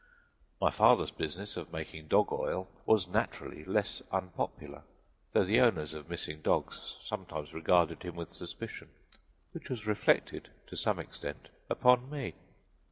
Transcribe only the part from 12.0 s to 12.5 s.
me.